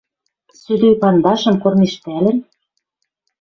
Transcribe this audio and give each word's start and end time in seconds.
Сӧдӧй 0.61 0.95
пандашым 1.01 1.55
кормежтӓлӹн 1.63 2.37